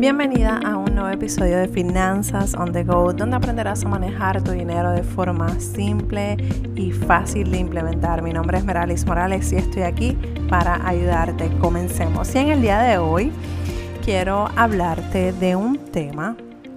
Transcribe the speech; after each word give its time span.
Bienvenida 0.00 0.58
a 0.64 0.78
un 0.78 0.94
nuevo 0.94 1.10
episodio 1.10 1.58
de 1.58 1.68
Finanzas 1.68 2.54
on 2.54 2.72
the 2.72 2.84
Go, 2.84 3.12
donde 3.12 3.36
aprenderás 3.36 3.84
a 3.84 3.88
manejar 3.90 4.42
tu 4.42 4.52
dinero 4.52 4.92
de 4.92 5.02
forma 5.02 5.60
simple 5.60 6.38
y 6.74 6.90
fácil 6.90 7.50
de 7.50 7.58
implementar. 7.58 8.22
Mi 8.22 8.32
nombre 8.32 8.56
es 8.56 8.64
Meralis 8.64 9.04
Morales 9.04 9.52
y 9.52 9.56
estoy 9.56 9.82
aquí 9.82 10.16
para 10.48 10.88
ayudarte. 10.88 11.50
Comencemos. 11.60 12.34
Y 12.34 12.38
en 12.38 12.48
el 12.48 12.62
día 12.62 12.80
de 12.80 12.96
hoy 12.96 13.30
quiero 14.02 14.48
hablarte 14.56 15.34
de 15.34 15.54
un 15.54 15.76
tema 15.76 16.34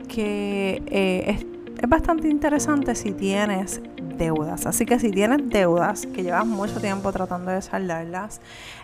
que 0.09 0.83
eh, 0.87 1.23
es, 1.25 1.45
es 1.81 1.89
bastante 1.89 2.27
interesante 2.27 2.93
si 2.93 3.13
tienes 3.13 3.81
deudas. 4.17 4.65
Así 4.65 4.85
que 4.85 4.99
si 4.99 5.11
tienes 5.11 5.39
deudas 5.49 6.05
que 6.07 6.23
llevas 6.23 6.45
mucho 6.45 6.79
tiempo 6.79 7.11
tratando 7.11 7.51
de 7.51 7.61
saldarlas, 7.61 8.41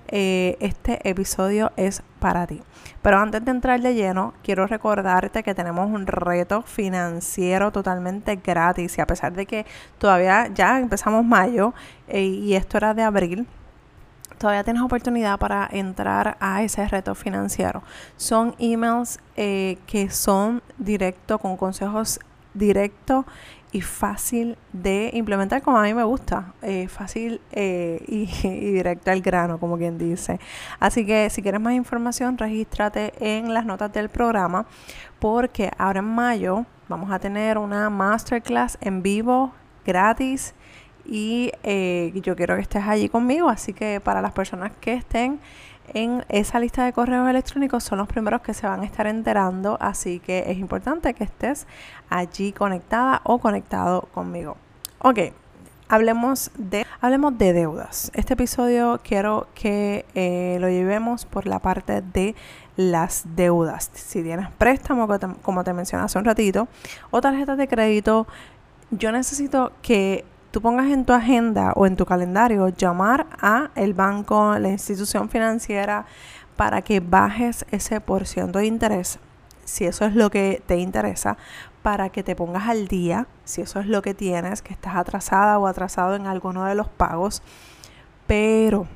eh, 0.07 0.57
este 0.59 1.07
episodio 1.07 1.71
es 1.75 2.01
para 2.19 2.47
ti. 2.47 2.61
Pero 3.01 3.19
antes 3.19 3.43
de 3.45 3.51
entrar 3.51 3.79
de 3.79 3.93
lleno, 3.93 4.33
quiero 4.43 4.67
recordarte 4.67 5.43
que 5.43 5.55
tenemos 5.55 5.89
un 5.89 6.07
reto 6.07 6.63
financiero 6.63 7.71
totalmente 7.71 8.35
gratis. 8.35 8.97
Y 8.97 9.01
a 9.01 9.07
pesar 9.07 9.33
de 9.33 9.45
que 9.45 9.65
todavía 9.97 10.47
ya 10.53 10.79
empezamos 10.79 11.23
mayo 11.23 11.73
eh, 12.07 12.23
y 12.23 12.55
esto 12.55 12.77
era 12.77 12.93
de 12.93 13.03
abril, 13.03 13.47
todavía 14.39 14.63
tienes 14.63 14.81
oportunidad 14.81 15.37
para 15.37 15.69
entrar 15.71 16.37
a 16.39 16.63
ese 16.63 16.87
reto 16.87 17.13
financiero. 17.13 17.83
Son 18.17 18.55
emails 18.57 19.19
eh, 19.35 19.77
que 19.85 20.09
son 20.09 20.63
directo 20.77 21.37
con 21.37 21.57
consejos 21.57 22.19
directos 22.53 23.25
y 23.71 23.81
fácil 23.81 24.57
de 24.73 25.11
implementar 25.13 25.61
como 25.61 25.77
a 25.77 25.83
mí 25.83 25.93
me 25.93 26.03
gusta, 26.03 26.53
eh, 26.61 26.87
fácil 26.87 27.39
eh, 27.51 28.03
y, 28.07 28.25
directo 28.71 29.11
al 29.11 29.21
grano, 29.21 29.59
como 29.59 29.77
quien 29.77 29.97
dice. 29.97 30.39
Así 30.79 31.05
que 31.05 31.29
si 31.29 31.41
quieres 31.41 31.61
más 31.61 31.73
información, 31.73 32.37
regístrate 32.37 33.13
en 33.19 33.53
las 33.53 33.65
notas 33.65 33.91
del 33.93 34.09
programa 34.09 34.65
porque 35.19 35.71
ahora 35.77 35.99
en 35.99 36.05
mayo 36.05 36.65
vamos 36.87 37.11
a 37.11 37.19
tener 37.19 37.57
una 37.57 37.89
masterclass 37.89 38.77
en 38.81 39.03
vivo 39.03 39.53
gratis 39.85 40.53
y 41.05 41.51
eh, 41.63 42.11
yo 42.23 42.35
quiero 42.35 42.55
que 42.55 42.61
estés 42.61 42.83
allí 42.87 43.09
conmigo, 43.09 43.49
así 43.49 43.73
que 43.73 43.99
para 43.99 44.21
las 44.21 44.31
personas 44.31 44.71
que 44.79 44.93
estén 44.93 45.39
en 45.93 46.25
esa 46.29 46.59
lista 46.59 46.85
de 46.85 46.93
correos 46.93 47.29
electrónicos 47.29 47.83
son 47.83 47.99
los 47.99 48.07
primeros 48.07 48.41
que 48.41 48.53
se 48.53 48.67
van 48.67 48.81
a 48.81 48.85
estar 48.85 49.07
enterando, 49.07 49.77
así 49.79 50.19
que 50.19 50.45
es 50.47 50.57
importante 50.57 51.13
que 51.13 51.23
estés 51.23 51.67
allí 52.09 52.51
conectada 52.51 53.21
o 53.23 53.39
conectado 53.39 54.03
conmigo. 54.13 54.57
Ok, 54.99 55.19
hablemos 55.87 56.51
de, 56.57 56.85
hablemos 57.01 57.37
de 57.37 57.53
deudas. 57.53 58.11
Este 58.13 58.33
episodio 58.33 58.99
quiero 59.03 59.47
que 59.55 60.05
eh, 60.15 60.57
lo 60.61 60.69
llevemos 60.69 61.25
por 61.25 61.47
la 61.47 61.59
parte 61.59 62.01
de 62.01 62.35
las 62.77 63.23
deudas. 63.35 63.91
Si 63.93 64.23
tienes 64.23 64.49
préstamo, 64.51 65.07
como 65.41 65.63
te 65.63 65.73
mencioné 65.73 66.05
hace 66.05 66.17
un 66.17 66.25
ratito, 66.25 66.67
o 67.11 67.19
tarjetas 67.19 67.57
de 67.57 67.67
crédito, 67.67 68.27
yo 68.91 69.11
necesito 69.11 69.71
que 69.81 70.25
tú 70.51 70.61
pongas 70.61 70.87
en 70.87 71.05
tu 71.05 71.13
agenda 71.13 71.73
o 71.75 71.85
en 71.85 71.95
tu 71.95 72.05
calendario 72.05 72.69
llamar 72.69 73.27
a 73.41 73.69
el 73.75 73.93
banco, 73.93 74.57
la 74.57 74.69
institución 74.69 75.29
financiera 75.29 76.05
para 76.55 76.81
que 76.81 76.99
bajes 76.99 77.65
ese 77.71 78.01
por 78.01 78.25
ciento 78.25 78.59
de 78.59 78.65
interés, 78.65 79.19
si 79.63 79.85
eso 79.85 80.05
es 80.05 80.15
lo 80.15 80.29
que 80.29 80.61
te 80.65 80.77
interesa, 80.77 81.37
para 81.81 82.09
que 82.09 82.23
te 82.23 82.35
pongas 82.35 82.67
al 82.67 82.87
día, 82.87 83.27
si 83.45 83.61
eso 83.61 83.79
es 83.79 83.85
lo 83.85 84.01
que 84.01 84.13
tienes, 84.13 84.61
que 84.61 84.73
estás 84.73 84.95
atrasada 84.95 85.57
o 85.59 85.67
atrasado 85.67 86.15
en 86.15 86.27
alguno 86.27 86.65
de 86.65 86.75
los 86.75 86.89
pagos, 86.89 87.41
pero 88.27 88.87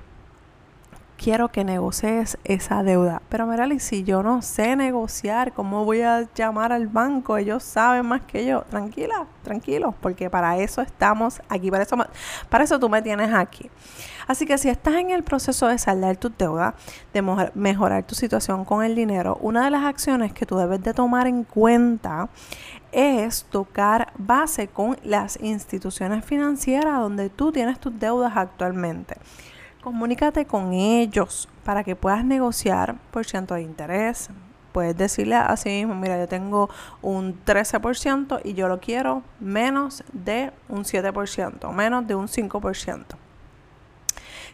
quiero 1.24 1.48
que 1.48 1.64
negocies 1.64 2.38
esa 2.44 2.84
deuda. 2.84 3.22
Pero 3.30 3.48
Merali, 3.48 3.80
si 3.80 4.04
yo 4.04 4.24
no 4.24 4.42
sé 4.42 4.76
negociar, 4.76 5.54
¿cómo 5.54 5.86
voy 5.86 6.02
a 6.02 6.28
llamar 6.36 6.74
al 6.74 6.88
banco? 6.88 7.38
Ellos 7.38 7.64
saben 7.64 8.06
más 8.08 8.24
que 8.24 8.46
yo. 8.46 8.64
Tranquila, 8.64 9.26
tranquilo, 9.42 9.96
porque 10.02 10.30
para 10.30 10.58
eso 10.58 10.82
estamos 10.82 11.42
aquí, 11.48 11.72
para 11.72 11.84
eso, 11.84 11.96
para 12.50 12.66
eso 12.66 12.78
tú 12.78 12.90
me 12.90 13.02
tienes 13.02 13.34
aquí. 13.34 13.72
Así 14.28 14.46
que 14.46 14.58
si 14.58 14.68
estás 14.68 14.96
en 14.96 15.12
el 15.12 15.24
proceso 15.24 15.68
de 15.68 15.78
saldar 15.78 16.18
tu 16.18 16.30
deuda, 16.30 16.76
de 17.14 17.22
mejorar 17.54 18.04
tu 18.04 18.16
situación 18.16 18.66
con 18.66 18.84
el 18.84 18.94
dinero, 18.94 19.38
una 19.40 19.64
de 19.64 19.72
las 19.72 19.84
acciones 19.84 20.34
que 20.34 20.46
tú 20.46 20.58
debes 20.58 20.84
de 20.84 20.94
tomar 20.94 21.28
en 21.28 21.46
cuenta 21.46 22.28
es 22.92 23.46
tocar 23.46 24.12
base 24.18 24.68
con 24.68 24.98
las 25.04 25.40
instituciones 25.42 26.26
financieras 26.26 27.00
donde 27.00 27.30
tú 27.30 27.54
tienes 27.54 27.80
tus 27.80 27.98
deudas 27.98 28.34
actualmente. 28.36 29.16
Comunícate 29.84 30.46
con 30.46 30.72
ellos 30.72 31.50
para 31.66 31.84
que 31.84 31.98
puedas 31.98 32.24
negociar 32.24 32.96
por 33.12 33.26
ciento 33.26 33.56
de 33.56 33.64
interés. 33.64 34.30
Puedes 34.72 34.96
decirle 34.96 35.36
así 35.36 35.68
mismo, 35.68 35.94
mira, 35.94 36.18
yo 36.18 36.26
tengo 36.26 36.70
un 37.02 37.44
13% 37.44 38.40
y 38.46 38.54
yo 38.54 38.70
lo 38.70 38.80
quiero 38.80 39.24
menos 39.42 40.06
de 40.14 40.54
un 40.70 40.86
7%, 40.86 41.74
menos 41.74 42.08
de 42.08 42.16
un 42.16 42.30
5%. 42.30 43.04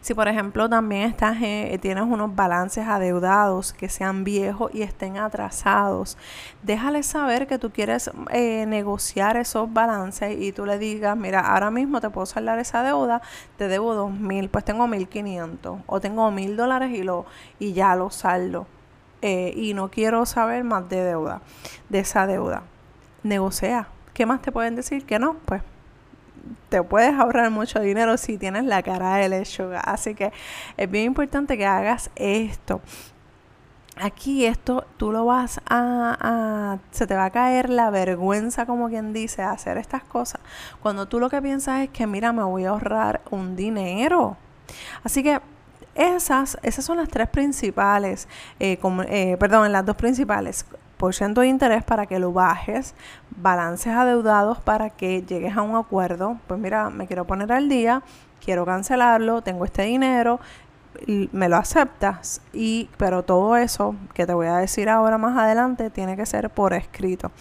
Si 0.02 0.14
por 0.14 0.28
ejemplo 0.28 0.70
también 0.70 1.04
estás, 1.04 1.38
eh, 1.42 1.78
tienes 1.82 2.04
unos 2.04 2.36
balances 2.36 2.88
adeudados 2.88 3.74
que 3.74 3.90
sean 3.90 4.24
viejos 4.24 4.72
y 4.74 4.82
estén 4.82 5.18
atrasados, 5.18 6.18
déjale 6.64 7.04
saber 7.04 7.48
que 7.48 7.60
tú 7.60 7.72
quieres 7.72 8.10
eh, 8.32 8.66
negociar 8.66 9.38
esos 9.38 9.72
balances 9.72 10.38
y 10.40 10.52
tú 10.52 10.66
le 10.66 10.78
digas, 10.78 11.18
mira, 11.18 11.42
ahora 11.42 11.70
mismo 11.70 12.00
te 12.00 12.10
puedo 12.10 12.26
saldar 12.26 12.60
esa 12.60 12.82
deuda, 12.82 13.22
te 13.58 13.68
debo 13.68 13.94
dos 13.94 14.12
mil, 14.12 14.50
pues 14.50 14.64
tengo 14.64 14.88
mil 14.88 15.08
quinientos 15.10 15.80
o 15.86 16.00
tengo 16.00 16.32
mil 16.32 16.56
dólares 16.56 16.92
y, 16.92 17.04
lo, 17.04 17.26
y 17.60 17.74
ya 17.74 17.96
lo 17.96 18.10
saldo. 18.10 18.68
Eh, 19.22 19.54
y 19.56 19.74
no 19.74 19.92
quiero 19.92 20.26
saber 20.26 20.64
más 20.64 20.88
de 20.88 21.04
deuda, 21.04 21.42
de 21.90 22.00
esa 22.00 22.26
deuda. 22.26 22.64
Negocia. 23.24 23.90
¿Qué 24.14 24.26
más 24.26 24.42
te 24.42 24.52
pueden 24.52 24.76
decir? 24.76 25.06
Que 25.06 25.20
no, 25.20 25.36
pues 25.46 25.62
te 26.70 26.84
puedes 26.84 27.14
ahorrar 27.14 27.52
mucho 27.52 27.80
dinero 27.80 28.18
si 28.18 28.38
tienes 28.38 28.66
la 28.66 28.84
cara 28.84 29.16
de 29.16 29.30
lechuga. 29.30 29.80
Así 29.80 30.16
que 30.16 30.32
es 30.78 30.90
bien 30.90 31.06
importante 31.06 31.58
que 31.58 31.66
hagas 31.66 32.12
esto. 32.16 32.82
Aquí 34.02 34.46
esto 34.46 34.86
tú 34.96 35.12
lo 35.12 35.26
vas 35.26 35.60
a, 35.66 36.78
se 36.92 37.06
te 37.06 37.16
va 37.16 37.26
a 37.26 37.30
caer 37.32 37.70
la 37.70 37.90
vergüenza 37.90 38.66
como 38.66 38.88
quien 38.88 39.12
dice 39.12 39.42
hacer 39.42 39.78
estas 39.78 40.04
cosas 40.04 40.40
cuando 40.82 41.10
tú 41.10 41.20
lo 41.20 41.30
que 41.30 41.42
piensas 41.42 41.82
es 41.82 41.90
que 41.90 42.08
mira 42.08 42.32
me 42.32 42.44
voy 42.44 42.64
a 42.64 42.70
ahorrar 42.70 43.20
un 43.30 43.58
dinero 43.58 44.38
así 45.04 45.22
que 45.22 45.42
esas, 45.96 46.58
esas 46.64 46.86
son 46.86 46.98
las 46.98 47.10
tres 47.10 47.28
principales, 47.28 48.28
eh, 48.60 48.78
como, 48.78 49.04
eh, 49.04 49.36
perdón, 49.38 49.70
las 49.72 49.86
dos 49.86 49.98
principales 49.98 50.66
por 51.00 51.16
ciento 51.16 51.40
de 51.42 51.48
interés 51.48 51.82
para 51.82 52.08
que 52.08 52.20
lo 52.20 52.34
bajes, 52.34 52.94
balances 53.38 53.94
adeudados 53.94 54.60
para 54.60 54.90
que 54.90 55.22
llegues 55.22 55.56
a 55.56 55.62
un 55.62 55.78
acuerdo. 55.78 56.38
Pues 56.46 56.60
mira, 56.60 56.90
me 56.90 57.08
quiero 57.08 57.26
poner 57.26 57.54
al 57.54 57.70
día, 57.70 58.04
quiero 58.44 58.66
cancelarlo, 58.66 59.42
tengo 59.42 59.64
este 59.64 59.84
dinero, 59.84 60.42
me 61.08 61.48
lo 61.48 61.56
aceptas 61.56 62.42
y 62.52 62.90
pero 62.98 63.24
todo 63.24 63.56
eso 63.56 63.96
que 64.14 64.28
te 64.28 64.34
voy 64.34 64.48
a 64.48 64.58
decir 64.58 64.90
ahora 64.90 65.18
más 65.18 65.38
adelante 65.38 65.90
tiene 65.90 66.18
que 66.18 66.26
ser 66.26 66.50
por 66.50 66.74
escrito. 66.74 67.32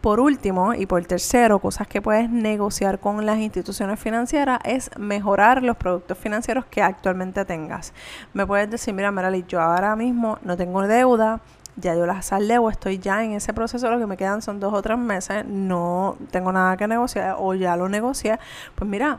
Por 0.00 0.18
último 0.18 0.72
y 0.72 0.86
por 0.86 1.04
tercero, 1.04 1.58
cosas 1.58 1.86
que 1.86 2.00
puedes 2.00 2.30
negociar 2.30 2.98
con 2.98 3.26
las 3.26 3.36
instituciones 3.36 4.00
financieras 4.00 4.58
es 4.64 4.90
mejorar 4.98 5.62
los 5.62 5.76
productos 5.76 6.16
financieros 6.16 6.64
que 6.64 6.80
actualmente 6.80 7.44
tengas. 7.44 7.92
Me 8.32 8.46
puedes 8.46 8.70
decir, 8.70 8.94
mira, 8.94 9.12
Merali, 9.12 9.44
yo 9.46 9.60
ahora 9.60 9.94
mismo 9.96 10.38
no 10.42 10.56
tengo 10.56 10.80
deuda, 10.86 11.42
ya 11.80 11.94
yo 11.94 12.06
las 12.06 12.26
saldé 12.26 12.58
o 12.58 12.70
estoy 12.70 12.98
ya 12.98 13.24
en 13.24 13.32
ese 13.32 13.52
proceso, 13.52 13.90
lo 13.90 13.98
que 13.98 14.06
me 14.06 14.16
quedan 14.16 14.42
son 14.42 14.60
dos 14.60 14.72
o 14.72 14.82
tres 14.82 14.98
meses, 14.98 15.44
no 15.46 16.16
tengo 16.30 16.52
nada 16.52 16.76
que 16.76 16.86
negociar 16.86 17.36
o 17.38 17.54
ya 17.54 17.76
lo 17.76 17.88
negocié, 17.88 18.38
pues 18.74 18.88
mira, 18.88 19.18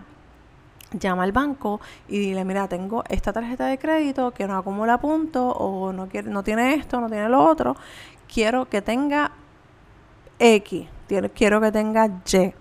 llama 0.93 1.23
al 1.23 1.31
banco 1.31 1.79
y 2.07 2.19
dile, 2.19 2.45
mira, 2.45 2.67
tengo 2.67 3.03
esta 3.09 3.33
tarjeta 3.33 3.65
de 3.65 3.77
crédito 3.77 4.31
que 4.31 4.47
no 4.47 4.57
acumula 4.57 4.99
puntos 4.99 5.53
o 5.57 5.93
no, 5.93 6.07
quiere, 6.07 6.29
no 6.29 6.43
tiene 6.43 6.75
esto, 6.75 6.99
no 6.99 7.09
tiene 7.09 7.29
lo 7.29 7.43
otro, 7.43 7.75
quiero 8.31 8.65
que 8.65 8.81
tenga 8.81 9.31
X, 10.39 10.87
quiero 11.35 11.61
que 11.61 11.71
tenga 11.71 12.07
Y. 12.07 12.53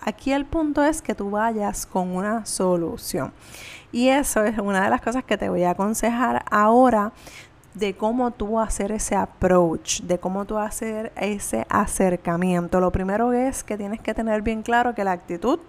Aquí 0.00 0.32
el 0.32 0.44
punto 0.44 0.84
es 0.84 1.02
que 1.02 1.16
tú 1.16 1.30
vayas 1.30 1.84
con 1.84 2.14
una 2.14 2.46
solución. 2.46 3.32
Y 3.90 4.08
eso 4.08 4.44
es 4.44 4.58
una 4.58 4.84
de 4.84 4.90
las 4.90 5.00
cosas 5.00 5.24
que 5.24 5.36
te 5.36 5.48
voy 5.48 5.64
a 5.64 5.70
aconsejar 5.70 6.44
ahora 6.50 7.12
de 7.76 7.94
cómo 7.94 8.30
tú 8.30 8.58
hacer 8.58 8.90
ese 8.90 9.14
approach, 9.14 10.00
de 10.00 10.18
cómo 10.18 10.46
tú 10.46 10.56
hacer 10.56 11.12
ese 11.14 11.66
acercamiento. 11.68 12.80
Lo 12.80 12.90
primero 12.90 13.34
es 13.34 13.62
que 13.62 13.76
tienes 13.76 14.00
que 14.00 14.14
tener 14.14 14.40
bien 14.40 14.62
claro 14.62 14.94
que 14.94 15.04
la 15.04 15.12
actitud 15.12 15.60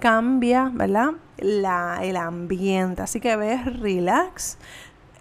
cambia, 0.00 0.72
¿verdad? 0.74 1.12
La, 1.38 2.00
el 2.02 2.16
ambiente. 2.16 3.02
Así 3.02 3.20
que 3.20 3.36
ves 3.36 3.64
relax, 3.78 4.58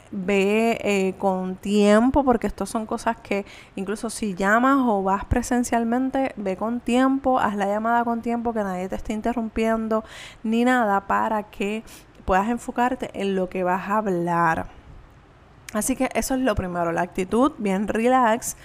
ve 0.10 0.80
eh, 0.82 1.14
con 1.20 1.58
tiempo, 1.58 2.24
porque 2.24 2.48
estas 2.48 2.70
son 2.70 2.88
cosas 2.88 3.18
que 3.18 3.46
incluso 3.76 4.10
si 4.10 4.34
llamas 4.34 4.78
o 4.80 5.04
vas 5.04 5.26
presencialmente, 5.26 6.34
ve 6.38 6.58
con 6.58 6.80
tiempo, 6.80 7.38
haz 7.38 7.56
la 7.56 7.68
llamada 7.68 8.04
con 8.04 8.24
tiempo, 8.24 8.52
que 8.52 8.64
nadie 8.64 8.90
te 8.90 8.96
esté 8.96 9.14
interrumpiendo 9.14 10.04
ni 10.42 10.66
nada 10.66 11.02
para 11.02 11.44
que 11.44 11.84
puedas 12.26 12.50
enfocarte 12.50 13.12
en 13.14 13.36
lo 13.36 13.48
que 13.48 13.64
vas 13.64 13.88
a 13.88 13.98
hablar. 13.98 14.83
Así 15.74 15.96
que 15.96 16.10
eso 16.14 16.36
es 16.36 16.42
lo 16.42 16.54
primero, 16.56 16.92
la 16.92 17.02
actitud 17.02 17.52
bien 17.58 17.88
relax 17.88 18.56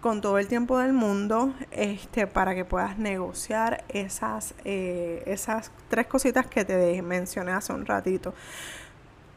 con 0.00 0.20
todo 0.20 0.38
el 0.38 0.48
tiempo 0.48 0.78
del 0.78 0.92
mundo 0.92 1.54
este, 1.70 2.26
para 2.26 2.56
que 2.56 2.64
puedas 2.64 2.98
negociar 2.98 3.84
esas, 3.88 4.52
eh, 4.64 5.22
esas 5.26 5.70
tres 5.88 6.08
cositas 6.08 6.46
que 6.46 6.64
te 6.64 7.00
mencioné 7.00 7.52
hace 7.52 7.72
un 7.72 7.86
ratito. 7.86 8.34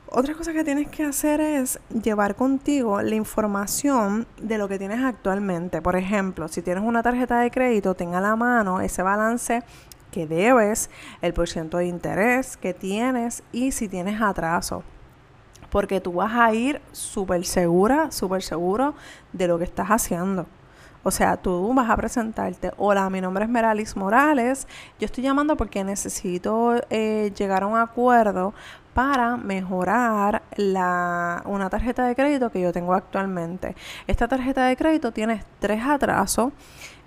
Otra 0.07 0.33
cosa 0.33 0.53
que 0.53 0.63
tienes 0.63 0.87
que 0.87 1.03
hacer 1.03 1.39
es 1.41 1.79
llevar 1.89 2.35
contigo 2.35 2.99
la 3.01 3.13
información 3.13 4.25
de 4.41 4.57
lo 4.57 4.67
que 4.67 4.79
tienes 4.79 5.03
actualmente. 5.03 5.83
Por 5.83 5.95
ejemplo, 5.95 6.47
si 6.47 6.63
tienes 6.63 6.83
una 6.83 7.03
tarjeta 7.03 7.39
de 7.39 7.51
crédito, 7.51 7.93
tenga 7.93 8.17
a 8.17 8.21
la 8.21 8.35
mano 8.35 8.81
ese 8.81 9.03
balance 9.03 9.61
que 10.11 10.25
debes, 10.25 10.89
el 11.21 11.33
porcentaje 11.33 11.83
de 11.83 11.89
interés 11.89 12.57
que 12.57 12.73
tienes 12.73 13.43
y 13.51 13.71
si 13.71 13.87
tienes 13.87 14.21
atraso 14.21 14.83
porque 15.75 16.00
tú 16.00 16.13
vas 16.13 16.33
a 16.33 16.54
ir 16.54 16.80
súper 16.94 17.44
segura, 17.44 18.10
súper 18.10 18.42
seguro 18.42 18.94
de 19.33 19.45
lo 19.45 19.57
que 19.57 19.66
estás 19.66 19.89
haciendo. 19.89 20.45
O 21.04 21.12
sea, 21.12 21.36
tú 21.36 21.74
vas 21.74 21.89
a 21.89 21.98
presentarte, 21.98 22.72
hola, 22.77 23.10
mi 23.10 23.19
nombre 23.19 23.44
es 23.44 23.50
Meralis 23.50 23.98
Morales, 23.98 24.69
yo 25.01 25.06
estoy 25.06 25.25
llamando 25.25 25.57
porque 25.57 25.83
necesito 25.83 26.75
eh, 26.89 27.33
llegar 27.38 27.63
a 27.63 27.68
un 27.68 27.77
acuerdo 27.77 28.54
para 28.94 29.36
mejorar 29.36 30.44
la, 30.56 31.44
una 31.44 31.69
tarjeta 31.69 32.06
de 32.06 32.16
crédito 32.16 32.50
que 32.50 32.62
yo 32.62 32.72
tengo 32.72 32.94
actualmente. 32.94 33.75
Esta 34.07 34.30
tarjeta 34.30 34.68
de 34.68 34.77
crédito 34.77 35.12
tiene 35.12 35.44
tres 35.60 35.83
atrasos, 35.83 36.54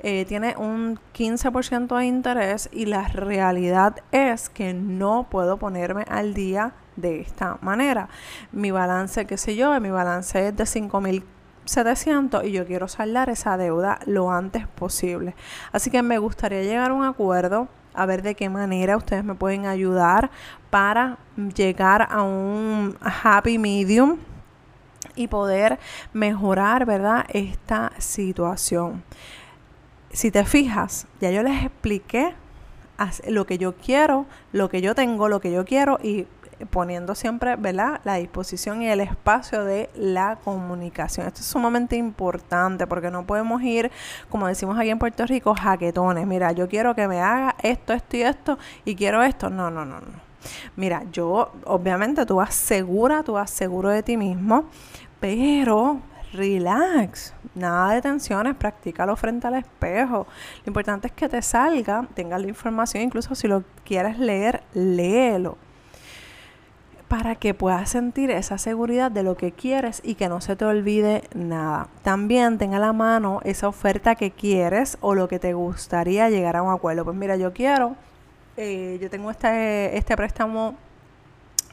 eh, 0.01 0.25
tiene 0.27 0.55
un 0.57 0.99
15% 1.17 1.99
de 1.99 2.07
interés 2.07 2.69
y 2.73 2.87
la 2.87 3.09
realidad 3.09 3.97
es 4.13 4.49
que 4.49 4.73
no 4.75 5.27
puedo 5.31 5.59
ponerme 5.59 6.05
al 6.09 6.35
día 6.35 6.75
de 6.97 7.21
esta 7.21 7.59
manera. 7.63 8.09
Mi 8.53 8.71
balance, 8.71 9.27
qué 9.27 9.37
sé 9.37 9.57
yo, 9.57 9.79
mi 9.81 9.91
balance 9.91 10.49
es 10.49 10.57
de 10.57 10.65
5.700 10.65 12.47
y 12.47 12.53
yo 12.53 12.67
quiero 12.67 12.89
saldar 12.89 13.29
esa 13.31 13.57
deuda 13.57 13.99
lo 14.07 14.31
antes 14.31 14.67
posible. 14.67 15.35
Así 15.73 15.91
que 15.91 16.03
me 16.03 16.19
gustaría 16.19 16.63
llegar 16.63 16.91
a 16.91 16.95
un 16.95 17.05
acuerdo 17.05 17.69
a 17.95 18.07
ver 18.07 18.23
de 18.23 18.35
qué 18.37 18.49
manera 18.49 18.97
ustedes 18.97 19.25
me 19.25 19.35
pueden 19.35 19.67
ayudar 19.67 20.31
para 20.71 21.19
llegar 21.57 22.07
a 22.11 22.23
un 22.23 22.97
happy 23.01 23.59
medium 23.59 24.19
y 25.17 25.27
poder 25.27 25.79
mejorar, 26.13 26.87
¿verdad? 26.87 27.27
Esta 27.29 27.91
situación. 27.99 29.03
Si 30.19 30.33
te 30.33 30.45
fijas, 30.45 31.07
ya 31.21 31.31
yo 31.31 31.45
les 31.45 31.63
expliqué 31.63 32.35
lo 33.29 33.47
que 33.47 33.57
yo 33.57 33.77
quiero, 33.77 34.27
lo 34.51 34.69
que 34.69 34.81
yo 34.81 34.97
tengo, 34.97 35.29
lo 35.29 35.39
que 35.39 35.53
yo 35.53 35.65
quiero 35.65 36.01
y 36.03 36.27
poniendo 36.71 37.15
siempre 37.15 37.55
¿verdad? 37.55 38.01
la 38.03 38.15
disposición 38.15 38.83
y 38.83 38.89
el 38.89 38.99
espacio 38.99 39.65
de 39.65 39.89
la 39.95 40.35
comunicación. 40.43 41.29
Esto 41.29 41.43
es 41.43 41.47
sumamente 41.47 41.95
importante 41.95 42.89
porque 42.89 43.13
no 43.13 43.27
podemos 43.27 43.63
ir, 43.63 43.93
como 44.29 44.49
decimos 44.49 44.77
aquí 44.77 44.91
en 44.91 44.99
Puerto 44.99 45.25
Rico, 45.25 45.55
jaquetones. 45.55 46.27
Mira, 46.27 46.51
yo 46.51 46.67
quiero 46.69 46.97
que 46.97 47.07
me 47.07 47.21
haga 47.21 47.55
esto, 47.63 47.93
esto 47.93 48.17
y 48.17 48.23
esto 48.23 48.59
y 48.85 48.97
quiero 48.97 49.23
esto. 49.23 49.51
No, 49.51 49.71
no, 49.71 49.85
no, 49.85 50.01
no. 50.01 50.09
Mira, 50.75 51.05
yo 51.13 51.53
obviamente 51.63 52.27
tú 52.27 52.35
vas 52.35 52.57
segura, 52.57 53.23
tú 53.23 53.35
vas 53.35 53.53
seguro 53.53 53.89
de 53.89 54.03
ti 54.03 54.17
mismo, 54.17 54.65
pero 55.21 56.01
relax, 56.33 57.35
nada 57.55 57.95
de 57.95 58.03
tensiones, 58.03 58.55
practícalo 58.55 59.17
frente 59.17 59.47
al 59.47 59.55
espejo. 59.55 60.27
Lo 60.65 60.71
importante 60.71 61.09
es 61.09 61.13
que 61.13 61.29
te 61.29 61.43
salga, 61.43 62.07
tengas 62.15 62.41
la 62.41 62.49
información, 62.49 63.03
incluso 63.03 63.35
si 63.35 63.49
lo 63.49 63.65
quieres 63.85 64.19
leer, 64.19 64.63
léelo 64.75 65.57
para 67.09 67.37
que 67.37 67.55
puedas 67.55 67.89
sentir 67.89 68.31
esa 68.31 68.59
seguridad 68.59 69.11
de 69.11 69.23
lo 69.23 69.37
que 69.37 69.51
quieres 69.53 70.03
y 70.05 70.15
que 70.15 70.29
no 70.29 70.41
se 70.41 70.57
te 70.57 70.67
olvide 70.67 71.23
nada. 71.35 71.89
También 72.03 72.59
tenga 72.59 72.77
a 72.77 72.81
la 72.81 72.93
mano 72.93 73.41
esa 73.45 73.67
oferta 73.67 74.15
que 74.15 74.31
quieres 74.31 74.99
o 75.01 75.15
lo 75.15 75.27
que 75.27 75.39
te 75.39 75.55
gustaría 75.55 76.29
llegar 76.29 76.57
a 76.57 76.63
un 76.63 76.71
acuerdo. 76.71 77.05
Pues 77.05 77.17
mira, 77.17 77.37
yo 77.37 77.55
quiero, 77.55 77.97
eh, 78.59 78.99
yo 79.01 79.09
tengo 79.09 79.31
este, 79.31 79.97
este 79.97 80.17
préstamo 80.17 80.75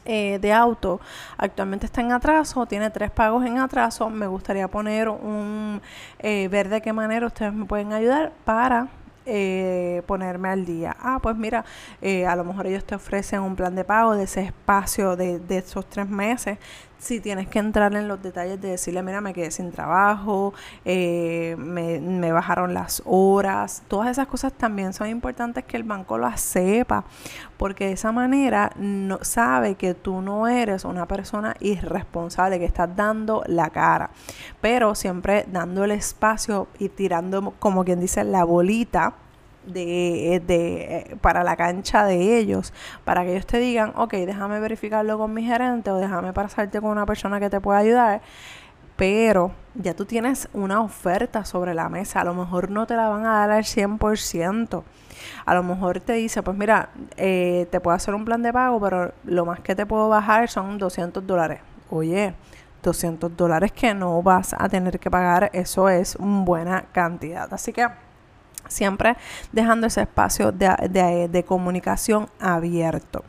eh, 0.06 0.38
de 0.40 0.52
auto 0.52 1.00
actualmente 1.36 1.86
está 1.86 2.00
en 2.00 2.12
atraso, 2.12 2.66
tiene 2.66 2.90
tres 2.90 3.10
pagos 3.10 3.44
en 3.44 3.58
atraso. 3.58 4.08
Me 4.10 4.26
gustaría 4.26 4.68
poner 4.68 5.08
un 5.08 5.80
eh, 6.18 6.48
ver 6.48 6.68
de 6.68 6.80
qué 6.80 6.92
manera 6.92 7.26
ustedes 7.26 7.52
me 7.52 7.64
pueden 7.64 7.92
ayudar 7.92 8.32
para 8.44 8.88
eh, 9.28 10.02
ponerme 10.06 10.48
al 10.50 10.64
día. 10.64 10.96
Ah, 11.00 11.18
pues 11.20 11.36
mira, 11.36 11.64
eh, 12.00 12.24
a 12.26 12.36
lo 12.36 12.44
mejor 12.44 12.68
ellos 12.68 12.84
te 12.84 12.94
ofrecen 12.94 13.40
un 13.40 13.56
plan 13.56 13.74
de 13.74 13.82
pago 13.82 14.14
de 14.14 14.22
ese 14.22 14.42
espacio 14.42 15.16
de, 15.16 15.40
de 15.40 15.58
esos 15.58 15.84
tres 15.86 16.08
meses. 16.08 16.58
Si 16.98 17.20
tienes 17.20 17.48
que 17.48 17.58
entrar 17.58 17.94
en 17.94 18.08
los 18.08 18.22
detalles 18.22 18.60
de 18.60 18.70
decirle, 18.70 19.02
mira, 19.02 19.20
me 19.20 19.34
quedé 19.34 19.50
sin 19.50 19.70
trabajo, 19.70 20.54
eh, 20.84 21.54
me, 21.58 22.00
me, 22.00 22.32
bajaron 22.32 22.72
las 22.72 23.02
horas, 23.04 23.82
todas 23.86 24.10
esas 24.10 24.26
cosas 24.26 24.52
también 24.52 24.92
son 24.92 25.08
importantes 25.08 25.64
que 25.64 25.76
el 25.76 25.82
banco 25.82 26.16
las 26.16 26.40
sepa, 26.40 27.04
porque 27.58 27.86
de 27.86 27.92
esa 27.92 28.12
manera 28.12 28.72
no, 28.76 29.18
sabe 29.22 29.74
que 29.74 29.94
tú 29.94 30.22
no 30.22 30.48
eres 30.48 30.84
una 30.84 31.06
persona 31.06 31.54
irresponsable, 31.60 32.58
que 32.58 32.64
estás 32.64 32.94
dando 32.96 33.42
la 33.46 33.70
cara, 33.70 34.10
pero 34.60 34.94
siempre 34.94 35.46
dando 35.52 35.84
el 35.84 35.90
espacio 35.90 36.68
y 36.78 36.88
tirando, 36.88 37.52
como 37.58 37.84
quien 37.84 38.00
dice, 38.00 38.24
la 38.24 38.44
bolita 38.44 39.14
de, 39.66 40.42
de, 40.46 41.16
para 41.20 41.44
la 41.44 41.56
cancha 41.56 42.04
de 42.04 42.38
ellos, 42.38 42.72
para 43.04 43.24
que 43.24 43.32
ellos 43.32 43.46
te 43.46 43.58
digan, 43.58 43.92
ok, 43.96 44.12
déjame 44.12 44.60
verificarlo 44.60 45.18
con 45.18 45.34
mi 45.34 45.44
gerente 45.44 45.90
o 45.90 45.96
déjame 45.96 46.32
pasarte 46.32 46.80
con 46.80 46.90
una 46.90 47.06
persona 47.06 47.40
que 47.40 47.50
te 47.50 47.60
pueda 47.60 47.78
ayudar, 47.78 48.22
pero 48.96 49.52
ya 49.74 49.94
tú 49.94 50.06
tienes 50.06 50.48
una 50.54 50.80
oferta 50.80 51.44
sobre 51.44 51.74
la 51.74 51.88
mesa, 51.88 52.22
a 52.22 52.24
lo 52.24 52.34
mejor 52.34 52.70
no 52.70 52.86
te 52.86 52.96
la 52.96 53.08
van 53.08 53.26
a 53.26 53.40
dar 53.40 53.50
al 53.50 53.64
100%. 53.64 54.82
A 55.44 55.54
lo 55.54 55.62
mejor 55.62 56.00
te 56.00 56.14
dice, 56.14 56.42
pues 56.42 56.56
mira, 56.56 56.90
eh, 57.16 57.66
te 57.70 57.80
puedo 57.80 57.94
hacer 57.94 58.14
un 58.14 58.24
plan 58.24 58.42
de 58.42 58.52
pago, 58.52 58.80
pero 58.80 59.12
lo 59.24 59.44
más 59.44 59.60
que 59.60 59.74
te 59.74 59.86
puedo 59.86 60.08
bajar 60.08 60.48
son 60.48 60.78
200 60.78 61.26
dólares. 61.26 61.60
Oye, 61.90 62.34
200 62.82 63.36
dólares 63.36 63.72
que 63.72 63.94
no 63.94 64.22
vas 64.22 64.54
a 64.58 64.68
tener 64.68 64.98
que 64.98 65.10
pagar, 65.10 65.50
eso 65.52 65.88
es 65.88 66.16
una 66.16 66.44
buena 66.44 66.84
cantidad. 66.92 67.52
Así 67.52 67.72
que 67.72 67.86
siempre 68.68 69.16
dejando 69.52 69.86
ese 69.86 70.02
espacio 70.02 70.52
de, 70.52 71.44
comunicación 71.46 72.28
abierto. 72.40 73.24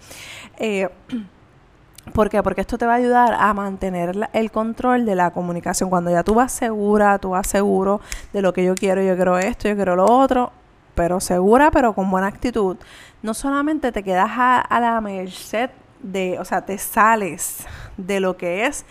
Eh, 0.58 0.90
¿Por 2.14 2.30
qué? 2.30 2.42
Porque 2.42 2.62
esto 2.62 2.78
te 2.78 2.86
va 2.86 2.94
a 2.94 2.96
ayudar 2.96 3.36
a 3.38 3.54
mantener 3.54 4.30
el 4.32 4.50
control 4.50 5.06
de 5.06 5.16
la 5.16 5.32
comunicación. 5.32 5.90
Cuando 5.90 6.10
ya 6.10 6.24
tú 6.24 6.36
vas 6.36 6.54
segura, 6.54 7.20
tú 7.20 7.32
vas 7.32 7.48
seguro 7.48 8.00
de 8.32 8.42
lo 8.42 8.54
que 8.54 8.64
yo 8.64 8.76
quiero, 8.76 9.02
yo 9.02 9.16
quiero 9.16 9.38
esto, 9.38 9.68
yo 9.68 9.76
quiero 9.76 9.98
lo 9.98 10.06
otro, 10.06 10.54
pero 10.96 11.20
segura, 11.20 11.70
pero 11.70 11.92
con 11.92 12.10
buena 12.10 12.28
actitud. 12.28 12.78
No 13.22 13.34
solamente 13.34 13.92
te 13.92 14.04
quedas 14.04 14.30
a, 14.32 14.62
a 14.62 14.80
la 14.80 15.02
merced 15.02 15.70
de, 16.02 16.40
o 16.40 16.46
sea, 16.46 16.62
te 16.62 16.78
sales 16.78 17.66
de 17.98 18.22
lo 18.22 18.38
que 18.38 18.66
es 18.66 18.86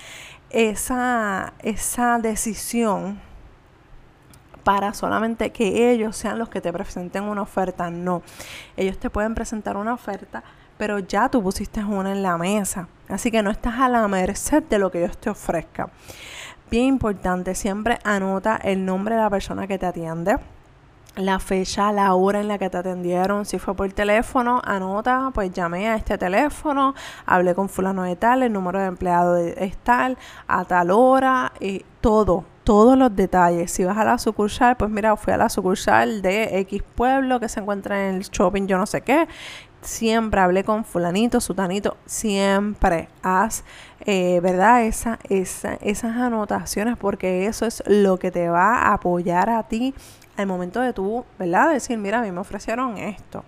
esa, 0.51 1.53
esa 1.63 2.19
decisión 2.19 3.21
para 4.67 4.95
solamente 4.95 5.53
que 5.53 5.93
ellos 5.93 6.17
sean 6.17 6.41
los 6.41 6.49
que 6.49 6.61
te 6.61 6.73
presenten 6.73 7.23
una 7.23 7.43
oferta. 7.43 7.89
No, 7.89 8.23
ellos 8.77 8.99
te 8.99 9.11
pueden 9.11 9.37
presentar 9.37 9.77
una 9.77 9.95
oferta, 9.95 10.43
pero 10.77 10.99
ya 10.99 11.29
tú 11.29 11.41
pusiste 11.41 11.85
una 11.85 12.11
en 12.11 12.25
la 12.25 12.37
mesa. 12.37 12.89
Así 13.09 13.31
que 13.31 13.45
no 13.45 13.53
estás 13.53 13.75
a 13.79 13.89
la 13.89 14.09
merced 14.09 14.65
de 14.65 14.81
lo 14.81 14.91
que 14.91 15.05
ellos 15.05 15.19
te 15.19 15.31
ofrezcan. 15.31 15.93
Bien 16.69 16.87
importante, 16.87 17.55
siempre 17.55 18.01
anota 18.03 18.57
el 18.57 18.85
nombre 18.85 19.15
de 19.15 19.21
la 19.21 19.31
persona 19.31 19.69
que 19.69 19.79
te 19.79 19.87
atiende 19.87 20.37
la 21.17 21.39
fecha, 21.39 21.93
la 21.93 22.15
hora 22.15 22.41
en 22.41 22.49
la 22.49 22.59
que 22.59 22.69
te 22.69 22.77
atendieron, 22.77 23.47
si 23.47 23.59
fue 23.59 23.75
por 23.75 23.91
teléfono, 23.93 24.61
anota, 24.65 25.31
pues 25.33 25.51
llamé 25.51 25.89
a 25.89 25.97
este 25.97 26.19
teléfono, 26.19 26.95
hablé 27.25 27.55
con 27.55 27.69
fulano 27.69 28.03
de 28.03 28.17
tal, 28.17 28.43
el 28.43 28.53
número 28.53 28.79
de 28.79 28.87
empleado 28.87 29.37
es 29.37 29.77
tal, 29.79 30.19
a 30.47 30.65
tal 30.67 30.91
hora, 30.91 31.53
y 31.59 31.85
todo, 32.03 32.45
todos 32.65 32.99
los 32.99 33.17
detalles. 33.17 33.71
Si 33.71 33.83
vas 33.85 33.97
a 33.97 34.05
la 34.05 34.19
sucursal, 34.19 34.77
pues 34.77 34.91
mira, 34.91 35.17
fui 35.17 35.33
a 35.33 35.39
la 35.39 35.49
sucursal 35.49 36.21
de 36.21 36.59
X 36.61 36.83
pueblo 36.95 37.41
que 37.41 37.49
se 37.49 37.61
encuentra 37.61 38.09
en 38.09 38.17
el 38.17 38.23
shopping, 38.23 38.67
yo 38.67 38.77
no 38.77 38.87
sé 38.87 39.01
qué. 39.01 39.27
Siempre 39.81 40.41
hablé 40.41 40.65
con 40.65 40.85
fulanito, 40.85 41.41
sutanito, 41.41 41.97
siempre 42.07 43.09
haz, 43.23 43.63
eh, 44.01 44.41
¿verdad? 44.43 44.85
Esa, 44.85 45.19
esa, 45.29 45.75
esas 45.75 46.17
anotaciones 46.17 46.97
porque 46.97 47.47
eso 47.47 47.67
es 47.67 47.83
lo 47.87 48.19
que 48.19 48.31
te 48.31 48.49
va 48.49 48.79
a 48.79 48.95
apoyar 48.95 49.49
a 49.49 49.63
ti 49.63 49.95
al 50.37 50.47
momento 50.47 50.81
de 50.81 50.93
tú, 50.93 51.25
¿verdad? 51.39 51.71
Decir, 51.71 51.99
mira, 51.99 52.19
a 52.19 52.23
mí 52.23 52.31
me 52.31 52.41
ofrecieron 52.41 52.99
esto. 52.99 53.45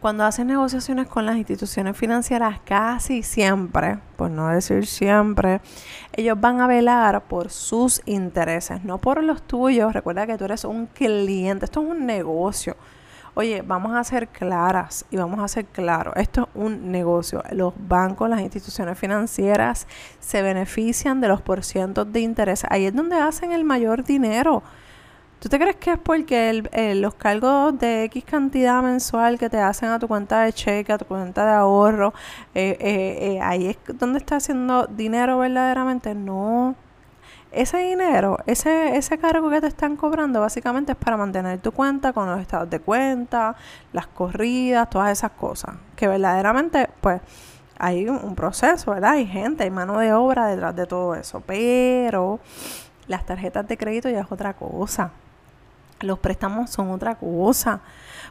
Cuando 0.00 0.24
haces 0.24 0.46
negociaciones 0.46 1.08
con 1.08 1.26
las 1.26 1.36
instituciones 1.36 1.94
financieras, 1.94 2.58
casi 2.64 3.22
siempre, 3.22 3.98
por 4.16 4.30
no 4.30 4.48
decir 4.48 4.86
siempre, 4.86 5.60
ellos 6.14 6.40
van 6.40 6.62
a 6.62 6.66
velar 6.66 7.20
por 7.24 7.50
sus 7.50 8.00
intereses, 8.06 8.82
no 8.82 8.96
por 8.96 9.22
los 9.22 9.42
tuyos. 9.42 9.92
Recuerda 9.92 10.26
que 10.26 10.38
tú 10.38 10.46
eres 10.46 10.64
un 10.64 10.86
cliente, 10.86 11.66
esto 11.66 11.82
es 11.82 11.88
un 11.90 12.06
negocio. 12.06 12.76
Oye, 13.34 13.62
vamos 13.62 13.94
a 13.94 14.02
ser 14.02 14.28
claras 14.28 15.04
y 15.10 15.16
vamos 15.16 15.38
a 15.38 15.48
ser 15.48 15.66
claros. 15.66 16.14
Esto 16.16 16.42
es 16.42 16.48
un 16.54 16.90
negocio. 16.90 17.42
Los 17.52 17.74
bancos, 17.76 18.30
las 18.30 18.40
instituciones 18.40 18.98
financieras 18.98 19.86
se 20.18 20.40
benefician 20.40 21.20
de 21.20 21.28
los 21.28 21.42
porcientos 21.42 22.10
de 22.10 22.20
interés. 22.20 22.64
Ahí 22.70 22.86
es 22.86 22.94
donde 22.94 23.16
hacen 23.16 23.52
el 23.52 23.64
mayor 23.64 24.02
dinero. 24.02 24.62
¿Tú 25.40 25.48
te 25.48 25.58
crees 25.58 25.76
que 25.76 25.92
es 25.92 25.98
porque 25.98 26.62
los 26.96 27.14
cargos 27.14 27.78
de 27.78 28.04
X 28.04 28.24
cantidad 28.26 28.82
mensual 28.82 29.38
que 29.38 29.48
te 29.48 29.58
hacen 29.58 29.88
a 29.88 29.98
tu 29.98 30.06
cuenta 30.06 30.42
de 30.42 30.52
cheque, 30.52 30.92
a 30.92 30.98
tu 30.98 31.06
cuenta 31.06 31.46
de 31.46 31.52
ahorro, 31.52 32.12
eh, 32.54 32.76
eh, 32.78 33.18
eh, 33.22 33.40
ahí 33.40 33.68
es 33.68 33.78
donde 33.98 34.18
está 34.18 34.36
haciendo 34.36 34.86
dinero 34.86 35.38
verdaderamente? 35.38 36.14
No. 36.14 36.74
Ese 37.52 37.78
dinero, 37.78 38.36
ese, 38.44 38.96
ese 38.98 39.16
cargo 39.16 39.48
que 39.48 39.62
te 39.62 39.66
están 39.68 39.96
cobrando 39.96 40.42
básicamente 40.42 40.92
es 40.92 40.98
para 40.98 41.16
mantener 41.16 41.58
tu 41.58 41.72
cuenta 41.72 42.12
con 42.12 42.28
los 42.30 42.38
estados 42.38 42.68
de 42.68 42.78
cuenta, 42.80 43.56
las 43.94 44.08
corridas, 44.08 44.90
todas 44.90 45.10
esas 45.10 45.30
cosas. 45.32 45.74
Que 45.96 46.06
verdaderamente, 46.06 46.90
pues, 47.00 47.22
hay 47.78 48.06
un 48.06 48.34
proceso, 48.34 48.90
¿verdad? 48.90 49.12
Hay 49.12 49.26
gente, 49.26 49.64
hay 49.64 49.70
mano 49.70 49.98
de 50.00 50.12
obra 50.12 50.48
detrás 50.48 50.76
de 50.76 50.86
todo 50.86 51.14
eso. 51.14 51.42
Pero 51.46 52.40
las 53.08 53.24
tarjetas 53.24 53.66
de 53.66 53.78
crédito 53.78 54.10
ya 54.10 54.20
es 54.20 54.30
otra 54.30 54.52
cosa. 54.52 55.10
Los 56.00 56.18
préstamos 56.18 56.70
son 56.70 56.90
otra 56.90 57.16
cosa. 57.16 57.80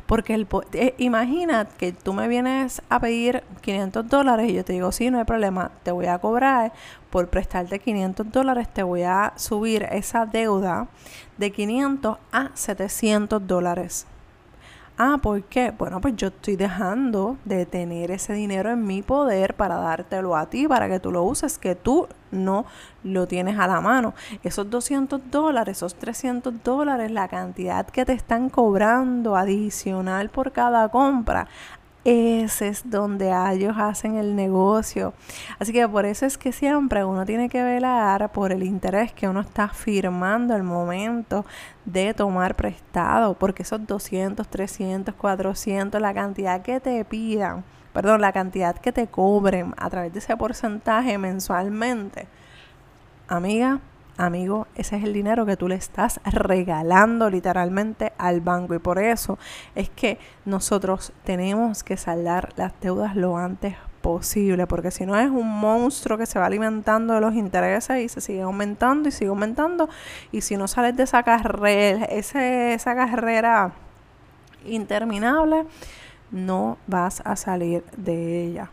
Porque 0.06 0.34
el, 0.34 0.48
eh, 0.74 0.96
imagina 0.98 1.66
que 1.66 1.92
tú 1.92 2.14
me 2.14 2.28
vienes 2.28 2.82
a 2.90 3.00
pedir 3.00 3.44
500 3.62 4.08
dólares 4.08 4.50
y 4.50 4.54
yo 4.54 4.66
te 4.66 4.74
digo, 4.74 4.92
sí, 4.92 5.12
no 5.12 5.20
hay 5.20 5.26
problema, 5.26 5.72
te 5.84 5.92
voy 5.92 6.08
a 6.08 6.18
cobrar 6.18 6.74
por 7.12 7.28
prestarte 7.30 7.80
500 7.80 8.32
dólares, 8.32 8.68
te 8.74 8.82
voy 8.82 9.04
a 9.04 9.34
subir 9.36 9.84
esa 9.92 10.26
deuda 10.26 10.88
de 11.38 11.52
500 11.52 12.18
a 12.32 12.50
700 12.56 13.46
dólares. 13.46 14.08
Ah, 15.02 15.18
¿por 15.22 15.44
qué? 15.44 15.72
Bueno, 15.72 16.02
pues 16.02 16.18
yo 16.18 16.28
estoy 16.28 16.58
dejando 16.58 17.38
de 17.46 17.66
tener 17.66 18.12
ese 18.12 18.34
dinero 18.34 18.70
en 18.70 18.86
mi 18.86 19.02
poder 19.02 19.54
para 19.54 19.76
dártelo 19.76 20.36
a 20.36 20.50
ti, 20.50 20.68
para 20.68 20.90
que 20.90 21.00
tú 21.00 21.10
lo 21.10 21.24
uses, 21.24 21.58
que 21.58 21.74
tú 21.74 22.10
no 22.32 22.66
lo 23.06 23.26
tienes 23.26 23.58
a 23.58 23.68
la 23.68 23.80
mano. 23.80 24.14
Esos 24.44 24.70
200 24.70 25.22
dólares, 25.32 25.78
esos 25.78 25.96
300 25.96 26.54
dólares, 26.66 27.12
la 27.12 27.30
cantidad 27.30 27.88
que 27.88 28.04
te 28.04 28.12
están 28.12 28.50
cobrando 28.50 29.38
adicional 29.38 30.28
por 30.28 30.52
cada 30.52 30.90
compra, 30.90 31.48
ese 32.06 32.70
es 32.70 32.90
donde 32.90 33.32
ellos 33.52 33.76
hacen 33.78 34.16
el 34.16 34.36
negocio. 34.36 35.14
Así 35.60 35.74
que 35.74 35.88
por 35.88 36.06
eso 36.06 36.26
es 36.26 36.38
que 36.38 36.52
siempre 36.52 37.04
uno 37.04 37.26
tiene 37.26 37.50
que 37.50 37.62
velar 37.62 38.32
por 38.32 38.52
el 38.52 38.64
interés 38.64 39.12
que 39.12 39.28
uno 39.28 39.42
está 39.42 39.68
firmando 39.70 40.54
al 40.54 40.64
momento 40.64 41.46
de 41.86 42.14
tomar 42.14 42.56
prestado, 42.56 43.34
porque 43.34 43.64
esos 43.64 43.86
200, 43.86 44.48
300, 44.48 45.14
400, 45.16 46.02
la 46.02 46.14
cantidad 46.14 46.62
que 46.62 46.80
te 46.80 47.04
pidan, 47.04 47.64
perdón, 47.94 48.22
la 48.22 48.32
cantidad 48.32 48.76
que 48.78 48.92
te 48.92 49.08
cobren 49.08 49.74
a 49.78 49.90
través 49.90 50.14
de 50.14 50.20
ese 50.20 50.38
porcentaje 50.38 51.18
mensualmente, 51.18 52.28
amiga, 53.28 53.80
amigo, 54.20 54.68
ese 54.76 54.98
es 54.98 55.04
el 55.04 55.14
dinero 55.14 55.46
que 55.46 55.58
tú 55.58 55.68
le 55.68 55.76
estás 55.76 56.20
regalando 56.26 57.30
literalmente 57.30 58.14
al 58.18 58.42
banco. 58.42 58.76
Y 58.76 58.80
por 58.80 59.00
eso 59.00 59.40
es 59.76 59.90
que 59.90 60.20
nosotros 60.46 61.14
tenemos 61.24 61.84
que 61.84 61.98
saldar 61.98 62.54
las 62.56 62.74
deudas 62.82 63.16
lo 63.16 63.38
antes 63.38 63.76
posible, 64.02 64.68
porque 64.68 64.92
si 64.92 65.06
no 65.06 65.18
es 65.18 65.30
un 65.30 65.60
monstruo 65.60 66.18
que 66.18 66.26
se 66.26 66.40
va 66.40 66.46
alimentando 66.46 67.14
de 67.14 67.22
los 67.22 67.34
intereses 67.34 68.02
y 68.04 68.10
se 68.10 68.22
sigue 68.22 68.42
aumentando 68.42 69.10
y 69.10 69.12
sigue 69.12 69.30
aumentando. 69.30 69.90
Y 70.32 70.42
si 70.42 70.58
no 70.58 70.68
sales 70.68 70.96
de 70.96 71.04
esa 71.04 71.24
carrera, 71.24 72.06
esa 72.06 72.96
carrera 72.96 73.72
interminable, 74.66 75.66
no 76.32 76.78
vas 76.88 77.22
a 77.26 77.36
salir 77.36 77.84
de 77.98 78.46
ella. 78.46 78.72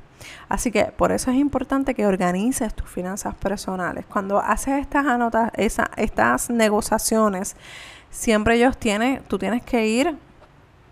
Así 0.48 0.70
que 0.70 0.84
por 0.84 1.12
eso 1.12 1.30
es 1.30 1.36
importante 1.36 1.94
que 1.94 2.06
organices 2.06 2.74
tus 2.74 2.88
finanzas 2.88 3.34
personales. 3.34 4.06
Cuando 4.06 4.38
haces 4.38 4.80
estas 4.80 5.06
anotas, 5.06 5.50
esa, 5.54 5.90
estas 5.96 6.50
negociaciones, 6.50 7.56
siempre 8.10 8.56
ellos 8.56 8.76
tienen, 8.76 9.22
tú 9.28 9.38
tienes 9.38 9.62
que 9.62 9.86
ir 9.86 10.16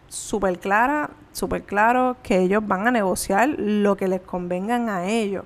súper 0.09 0.59
clara, 0.59 1.11
súper 1.33 1.63
claro 1.63 2.17
que 2.23 2.39
ellos 2.39 2.67
van 2.67 2.87
a 2.87 2.91
negociar 2.91 3.49
lo 3.59 3.97
que 3.97 4.09
les 4.09 4.21
convengan 4.21 4.89
a 4.89 5.07
ellos 5.07 5.45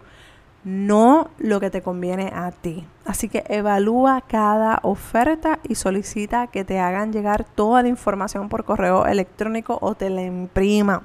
no 0.69 1.31
lo 1.39 1.61
que 1.61 1.71
te 1.71 1.81
conviene 1.81 2.31
a 2.35 2.51
ti. 2.51 2.87
Así 3.07 3.31
que 3.31 3.43
evalúa 3.49 4.21
cada 4.21 4.81
oferta 4.83 5.61
y 5.67 5.77
solicita 5.77 6.49
que 6.49 6.63
te 6.63 6.79
hagan 6.79 7.11
llegar 7.11 7.45
toda 7.45 7.81
la 7.81 7.89
información 7.89 8.51
por 8.51 8.65
correo 8.65 9.07
electrónico 9.07 9.79
o 9.81 9.95
te 9.95 10.11
la 10.11 10.23
imprima 10.23 11.05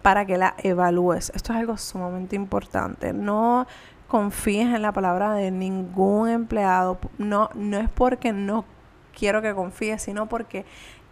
para 0.00 0.26
que 0.26 0.38
la 0.38 0.54
evalúes. 0.58 1.32
Esto 1.34 1.52
es 1.52 1.58
algo 1.58 1.76
sumamente 1.76 2.36
importante. 2.36 3.12
No 3.12 3.66
confíes 4.06 4.72
en 4.72 4.82
la 4.82 4.92
palabra 4.92 5.34
de 5.34 5.50
ningún 5.50 6.28
empleado. 6.28 7.00
No, 7.18 7.50
no 7.54 7.78
es 7.78 7.90
porque 7.90 8.32
no 8.32 8.64
quiero 9.12 9.42
que 9.42 9.54
confíes, 9.54 10.02
sino 10.02 10.28
porque 10.28 10.64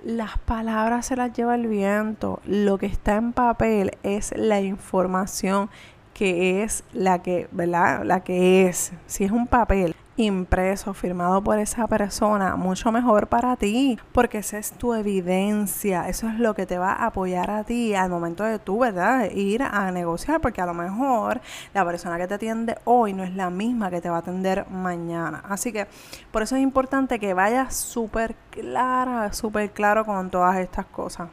las 0.05 0.38
palabras 0.38 1.07
se 1.07 1.17
las 1.17 1.33
lleva 1.33 1.57
el 1.57 1.67
viento. 1.67 2.38
Lo 2.45 2.78
que 2.78 2.87
está 2.87 3.17
en 3.17 3.33
papel 3.33 3.99
es 4.05 4.33
la 4.37 4.61
información 4.61 5.69
que 6.19 6.65
es 6.65 6.83
la 6.93 7.23
que, 7.23 7.47
¿verdad? 7.53 8.03
La 8.05 8.25
que 8.25 8.67
es. 8.67 8.93
Si 9.07 9.23
es 9.23 9.31
un 9.31 9.47
papel 9.47 9.95
impreso, 10.17 10.93
firmado 10.93 11.41
por 11.45 11.61
esa 11.61 11.87
persona, 11.87 12.57
mucho 12.57 12.91
mejor 12.91 13.29
para 13.29 13.55
ti, 13.55 14.01
porque 14.11 14.39
esa 14.39 14.59
es 14.59 14.73
tu 14.73 14.95
evidencia, 14.95 16.09
eso 16.09 16.29
es 16.29 16.41
lo 16.41 16.55
que 16.55 16.67
te 16.67 16.77
va 16.77 16.91
a 16.93 17.07
apoyar 17.07 17.53
a 17.53 17.63
ti 17.63 17.95
al 17.95 18.11
momento 18.11 18.43
de 18.43 18.59
tú, 18.59 18.81
¿verdad? 18.81 19.31
Ir 19.31 19.63
a 19.63 19.93
negociar, 19.93 20.41
porque 20.41 20.61
a 20.61 20.67
lo 20.67 20.75
mejor 20.75 21.41
la 21.73 21.85
persona 21.85 22.19
que 22.19 22.27
te 22.27 22.35
atiende 22.35 22.77
hoy 22.85 23.13
no 23.13 23.23
es 23.23 23.37
la 23.37 23.49
misma 23.49 23.89
que 23.89 24.01
te 24.01 24.11
va 24.11 24.17
a 24.17 24.19
atender 24.19 24.69
mañana. 24.71 25.45
Así 25.49 25.73
que 25.73 25.87
por 26.33 26.43
eso 26.43 26.57
es 26.57 26.63
importante 26.63 27.21
que 27.21 27.33
vayas 27.33 27.77
súper 27.77 28.35
clara, 28.51 29.33
súper 29.33 29.71
claro 29.71 30.05
con 30.05 30.31
todas 30.31 30.57
estas 30.57 30.87
cosas. 30.87 31.29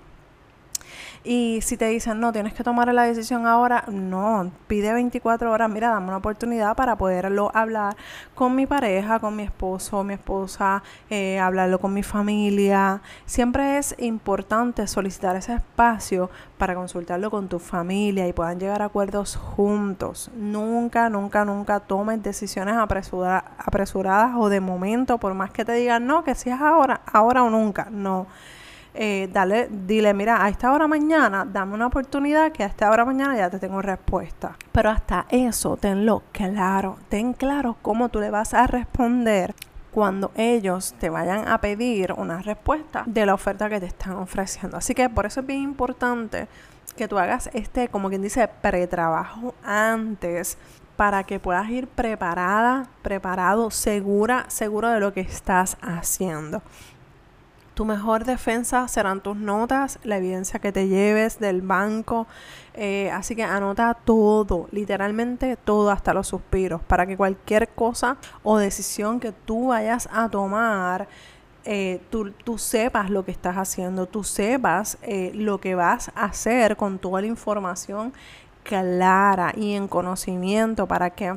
Y 1.28 1.62
si 1.62 1.76
te 1.76 1.88
dicen, 1.88 2.20
no, 2.20 2.32
tienes 2.32 2.54
que 2.54 2.64
tomar 2.64 2.94
la 2.94 3.02
decisión 3.02 3.48
ahora, 3.48 3.84
no, 3.88 4.52
pide 4.68 4.94
24 4.94 5.52
horas, 5.52 5.72
mira, 5.72 5.90
dame 5.90 6.10
una 6.10 6.18
oportunidad 6.18 6.76
para 6.76 6.98
poderlo 6.98 7.50
hablar 7.56 7.98
con 8.36 8.54
mi 8.54 8.68
pareja, 8.68 9.18
con 9.18 9.36
mi 9.36 9.42
esposo, 9.42 10.04
mi 10.04 10.14
esposa, 10.14 10.84
eh, 11.10 11.40
hablarlo 11.40 11.80
con 11.80 11.96
mi 11.96 12.04
familia. 12.04 13.02
Siempre 13.26 13.80
es 13.80 13.96
importante 13.98 14.86
solicitar 14.86 15.36
ese 15.36 15.56
espacio 15.56 16.30
para 16.60 16.76
consultarlo 16.76 17.32
con 17.32 17.50
tu 17.50 17.58
familia 17.58 18.28
y 18.28 18.34
puedan 18.34 18.60
llegar 18.60 18.84
a 18.84 18.86
acuerdos 18.86 19.36
juntos. 19.36 20.30
Nunca, 20.36 21.10
nunca, 21.10 21.44
nunca 21.44 21.80
tomes 21.80 22.22
decisiones 22.22 22.76
apresuradas 22.76 24.36
o 24.38 24.50
de 24.50 24.60
momento, 24.60 25.18
por 25.18 25.34
más 25.34 25.50
que 25.50 25.66
te 25.66 25.74
digan, 25.74 26.06
no, 26.06 26.24
que 26.24 26.36
si 26.36 26.52
es 26.52 26.62
ahora, 26.62 27.02
ahora 27.12 27.42
o 27.42 27.50
nunca. 27.50 27.88
No 27.90 28.28
eh, 28.96 29.30
dale, 29.32 29.68
dile, 29.70 30.14
mira, 30.14 30.44
a 30.44 30.50
esta 30.50 30.72
hora 30.72 30.88
mañana, 30.88 31.46
dame 31.46 31.74
una 31.74 31.88
oportunidad 31.88 32.52
que 32.52 32.64
a 32.64 32.68
esta 32.68 32.90
hora 32.90 33.06
mañana 33.06 33.36
ya 33.36 33.50
te 33.50 33.60
tengo 33.60 33.82
respuesta. 33.82 34.58
Pero 34.72 34.90
hasta 34.90 35.26
eso, 35.30 35.78
tenlo 35.78 36.24
claro, 36.32 36.98
ten 37.10 37.34
claro 37.34 37.78
cómo 37.82 38.10
tú 38.10 38.20
le 38.20 38.30
vas 38.30 38.54
a 38.54 38.68
responder 38.68 39.54
cuando 39.92 40.32
ellos 40.36 40.94
te 41.00 41.10
vayan 41.10 41.48
a 41.48 41.60
pedir 41.60 42.14
una 42.14 42.42
respuesta 42.42 43.04
de 43.06 43.26
la 43.26 43.34
oferta 43.34 43.70
que 43.70 43.80
te 43.80 43.86
están 43.86 44.14
ofreciendo. 44.14 44.78
Así 44.78 44.94
que 44.94 45.10
por 45.10 45.26
eso 45.26 45.40
es 45.40 45.46
bien 45.46 45.62
importante 45.62 46.48
que 46.98 47.08
tú 47.08 47.18
hagas 47.18 47.50
este, 47.54 47.88
como 47.90 48.10
quien 48.10 48.22
dice, 48.22 48.48
pretrabajo 48.62 49.54
antes 49.64 50.58
para 50.96 51.24
que 51.24 51.40
puedas 51.40 51.70
ir 51.70 51.88
preparada, 51.88 52.88
preparado, 53.02 53.72
segura, 53.72 54.46
seguro 54.48 54.90
de 54.90 55.00
lo 55.00 55.14
que 55.14 55.22
estás 55.22 55.78
haciendo. 55.82 56.62
Tu 57.76 57.84
mejor 57.84 58.24
defensa 58.24 58.88
serán 58.88 59.22
tus 59.22 59.36
notas, 59.36 60.00
la 60.04 60.18
evidencia 60.18 60.60
que 60.60 60.72
te 60.72 60.88
lleves 60.88 61.40
del 61.40 61.62
banco. 61.62 62.26
Eh, 62.74 63.12
así 63.12 63.36
que 63.36 63.44
anota 63.44 63.94
todo, 63.94 64.68
literalmente 64.72 65.58
todo, 65.58 65.92
hasta 65.92 66.14
los 66.14 66.28
suspiros, 66.28 66.82
para 66.82 67.06
que 67.06 67.18
cualquier 67.18 67.68
cosa 67.70 68.18
o 68.44 68.58
decisión 68.58 69.20
que 69.20 69.34
tú 69.34 69.68
vayas 69.68 70.08
a 70.12 70.30
tomar, 70.30 71.08
eh, 71.66 72.02
tú, 72.10 72.58
sepas 72.58 73.10
lo 73.10 73.26
que 73.26 73.32
estás 73.32 73.58
haciendo, 73.58 74.06
tú 74.06 74.24
sepas 74.24 74.98
eh, 75.02 75.32
lo 75.34 75.60
que 75.60 75.76
vas 75.76 76.12
a 76.16 76.26
hacer 76.26 76.78
con 76.78 76.98
toda 76.98 77.22
la 77.22 77.28
información 77.28 78.14
clara 78.64 79.52
y 79.56 79.74
en 79.74 79.88
conocimiento 79.88 80.88
para 80.88 81.10
que 81.10 81.36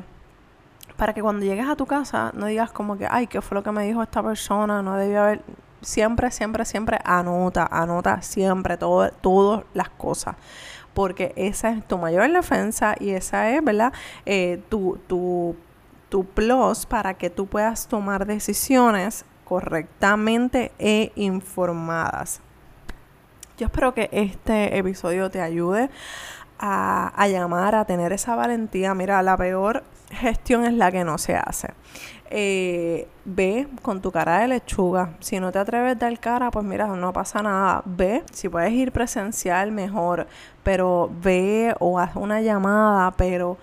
para 0.97 1.13
que 1.13 1.21
cuando 1.21 1.45
llegues 1.45 1.67
a 1.67 1.75
tu 1.75 1.85
casa 1.85 2.31
no 2.35 2.47
digas 2.47 2.71
como 2.71 2.97
que, 2.97 3.07
ay, 3.09 3.27
¿qué 3.27 3.41
fue 3.41 3.55
lo 3.55 3.63
que 3.63 3.71
me 3.71 3.85
dijo 3.85 4.03
esta 4.03 4.21
persona? 4.21 4.81
No 4.81 4.97
debía 4.97 5.23
haber, 5.23 5.41
siempre, 5.81 6.31
siempre, 6.31 6.65
siempre 6.65 6.99
anota, 7.03 7.67
anota 7.71 8.21
siempre 8.21 8.77
todo, 8.77 9.09
todas 9.21 9.63
las 9.73 9.89
cosas. 9.89 10.35
Porque 10.93 11.33
esa 11.35 11.69
es 11.69 11.87
tu 11.87 11.97
mayor 11.97 12.31
defensa 12.31 12.95
y 12.99 13.11
esa 13.11 13.51
es, 13.51 13.63
¿verdad? 13.63 13.93
Eh, 14.25 14.61
tu, 14.69 14.99
tu, 15.07 15.55
tu 16.09 16.25
plus 16.25 16.85
para 16.85 17.13
que 17.13 17.29
tú 17.29 17.47
puedas 17.47 17.87
tomar 17.87 18.25
decisiones 18.25 19.25
correctamente 19.45 20.71
e 20.79 21.11
informadas. 21.15 22.41
Yo 23.57 23.65
espero 23.65 23.93
que 23.93 24.09
este 24.11 24.77
episodio 24.77 25.29
te 25.29 25.41
ayude 25.41 25.89
a, 26.59 27.27
llamar, 27.27 27.75
a 27.75 27.85
tener 27.85 28.13
esa 28.13 28.35
valentía. 28.35 28.93
Mira, 28.93 29.21
la 29.23 29.37
peor 29.37 29.83
gestión 30.11 30.65
es 30.65 30.73
la 30.73 30.91
que 30.91 31.03
no 31.03 31.17
se 31.17 31.35
hace. 31.35 31.73
Eh, 32.31 33.07
ve 33.25 33.67
con 33.81 34.01
tu 34.01 34.11
cara 34.11 34.39
de 34.39 34.47
lechuga. 34.47 35.15
Si 35.19 35.39
no 35.39 35.51
te 35.51 35.59
atreves 35.59 35.93
a 35.93 35.95
dar 35.95 36.19
cara, 36.19 36.51
pues 36.51 36.63
mira, 36.63 36.87
no 36.87 37.11
pasa 37.11 37.41
nada. 37.41 37.81
Ve, 37.85 38.23
si 38.31 38.49
puedes 38.49 38.71
ir 38.71 38.91
presencial, 38.91 39.71
mejor. 39.71 40.27
Pero 40.63 41.09
ve 41.21 41.75
o 41.79 41.99
haz 41.99 42.15
una 42.15 42.41
llamada, 42.41 43.11
pero 43.11 43.57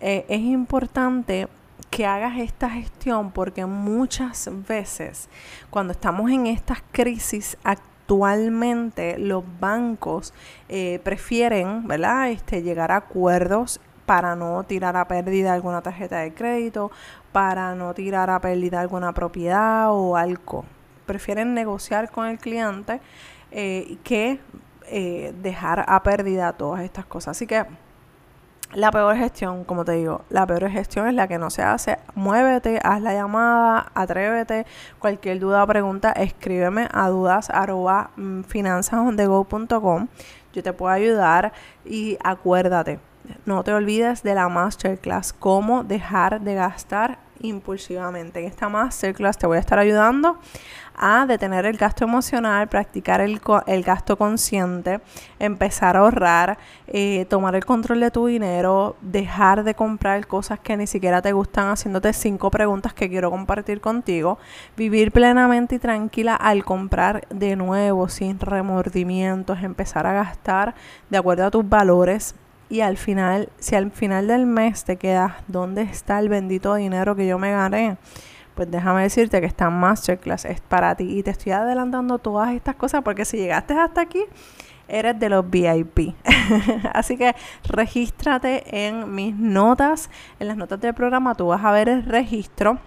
eh, 0.00 0.26
es 0.28 0.40
importante 0.40 1.48
que 1.90 2.06
hagas 2.06 2.38
esta 2.38 2.70
gestión 2.70 3.32
porque 3.32 3.66
muchas 3.66 4.48
veces 4.68 5.28
cuando 5.70 5.92
estamos 5.92 6.30
en 6.30 6.46
estas 6.46 6.78
crisis 6.92 7.58
actualmente 7.64 9.18
los 9.18 9.42
bancos 9.58 10.32
eh, 10.68 11.00
prefieren, 11.02 11.88
¿verdad? 11.88 12.30
Este, 12.30 12.62
llegar 12.62 12.92
a 12.92 12.96
acuerdos 12.96 13.80
para 14.10 14.34
no 14.34 14.64
tirar 14.64 14.96
a 14.96 15.06
pérdida 15.06 15.54
alguna 15.54 15.82
tarjeta 15.82 16.18
de 16.18 16.34
crédito, 16.34 16.90
para 17.30 17.76
no 17.76 17.94
tirar 17.94 18.28
a 18.28 18.40
pérdida 18.40 18.80
alguna 18.80 19.12
propiedad 19.12 19.92
o 19.92 20.16
algo. 20.16 20.64
Prefieren 21.06 21.54
negociar 21.54 22.10
con 22.10 22.26
el 22.26 22.38
cliente 22.38 23.00
eh, 23.52 23.98
que 24.02 24.40
eh, 24.88 25.32
dejar 25.40 25.84
a 25.86 26.02
pérdida 26.02 26.52
todas 26.54 26.82
estas 26.82 27.06
cosas. 27.06 27.36
Así 27.36 27.46
que 27.46 27.64
la 28.72 28.90
peor 28.90 29.14
gestión, 29.14 29.62
como 29.62 29.84
te 29.84 29.92
digo, 29.92 30.22
la 30.28 30.44
peor 30.44 30.68
gestión 30.70 31.06
es 31.06 31.14
la 31.14 31.28
que 31.28 31.38
no 31.38 31.48
se 31.48 31.62
hace. 31.62 31.98
Muévete, 32.16 32.80
haz 32.82 33.00
la 33.02 33.14
llamada, 33.14 33.92
atrévete. 33.94 34.66
Cualquier 34.98 35.38
duda 35.38 35.62
o 35.62 35.68
pregunta, 35.68 36.10
escríbeme 36.10 36.88
a 36.92 37.08
dudas 37.10 37.48
mm, 38.16 38.42
Yo 40.52 40.62
te 40.64 40.72
puedo 40.72 40.92
ayudar 40.92 41.52
y 41.84 42.18
acuérdate, 42.24 42.98
no 43.46 43.64
te 43.64 43.72
olvides 43.72 44.22
de 44.22 44.34
la 44.34 44.48
masterclass, 44.48 45.32
cómo 45.32 45.84
dejar 45.84 46.40
de 46.40 46.54
gastar 46.54 47.18
impulsivamente. 47.40 48.40
En 48.40 48.46
esta 48.46 48.68
masterclass 48.68 49.38
te 49.38 49.46
voy 49.46 49.56
a 49.56 49.60
estar 49.60 49.78
ayudando 49.78 50.38
a 51.02 51.24
detener 51.24 51.64
el 51.64 51.78
gasto 51.78 52.04
emocional, 52.04 52.68
practicar 52.68 53.22
el, 53.22 53.40
el 53.66 53.82
gasto 53.82 54.18
consciente, 54.18 55.00
empezar 55.38 55.96
a 55.96 56.00
ahorrar, 56.00 56.58
eh, 56.86 57.24
tomar 57.30 57.54
el 57.54 57.64
control 57.64 58.00
de 58.00 58.10
tu 58.10 58.26
dinero, 58.26 58.96
dejar 59.00 59.64
de 59.64 59.74
comprar 59.74 60.26
cosas 60.26 60.60
que 60.60 60.76
ni 60.76 60.86
siquiera 60.86 61.22
te 61.22 61.32
gustan, 61.32 61.68
haciéndote 61.68 62.12
cinco 62.12 62.50
preguntas 62.50 62.92
que 62.92 63.08
quiero 63.08 63.30
compartir 63.30 63.80
contigo, 63.80 64.38
vivir 64.76 65.10
plenamente 65.10 65.76
y 65.76 65.78
tranquila 65.78 66.36
al 66.36 66.64
comprar 66.64 67.26
de 67.30 67.56
nuevo, 67.56 68.10
sin 68.10 68.38
remordimientos, 68.38 69.62
empezar 69.62 70.06
a 70.06 70.12
gastar 70.12 70.74
de 71.08 71.16
acuerdo 71.16 71.46
a 71.46 71.50
tus 71.50 71.66
valores 71.66 72.34
y 72.70 72.80
al 72.80 72.96
final, 72.96 73.50
si 73.58 73.74
al 73.74 73.90
final 73.90 74.28
del 74.28 74.46
mes 74.46 74.84
te 74.84 74.96
quedas, 74.96 75.34
¿dónde 75.48 75.82
está 75.82 76.18
el 76.18 76.28
bendito 76.28 76.74
dinero 76.74 77.14
que 77.14 77.26
yo 77.26 77.38
me 77.38 77.50
gané? 77.50 77.98
pues 78.60 78.70
déjame 78.70 79.00
decirte 79.00 79.40
que 79.40 79.46
esta 79.46 79.70
masterclass 79.70 80.44
es 80.44 80.60
para 80.60 80.94
ti 80.94 81.18
y 81.18 81.22
te 81.22 81.30
estoy 81.30 81.52
adelantando 81.52 82.18
todas 82.18 82.52
estas 82.52 82.74
cosas 82.74 83.02
porque 83.02 83.24
si 83.24 83.38
llegaste 83.38 83.72
hasta 83.72 84.02
aquí, 84.02 84.22
eres 84.86 85.18
de 85.18 85.30
los 85.30 85.48
VIP. 85.48 86.14
Así 86.92 87.16
que 87.16 87.34
regístrate 87.64 88.86
en 88.86 89.14
mis 89.14 89.34
notas, 89.34 90.10
en 90.38 90.48
las 90.48 90.58
notas 90.58 90.78
del 90.78 90.92
programa 90.92 91.34
tú 91.34 91.46
vas 91.46 91.64
a 91.64 91.72
ver 91.72 91.88
el 91.88 92.04
registro 92.04 92.78